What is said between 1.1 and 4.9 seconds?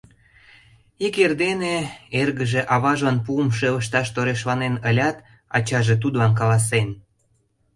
эрдене эргыже аважлан пуым шелышташ торешланен